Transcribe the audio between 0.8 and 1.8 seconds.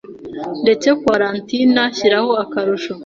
kuwa Valentine